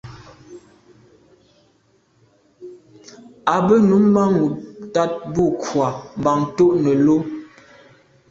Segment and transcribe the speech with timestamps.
[3.53, 7.15] A be num manwù mars bo avril mban to’ nelo.